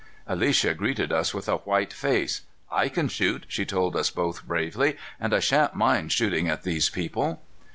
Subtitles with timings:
[0.25, 2.41] Alicia greeted us with a white face.
[2.71, 6.89] "I can shoot," she told us both bravely, "and I shan't mind shooting at these
[6.89, 7.39] people."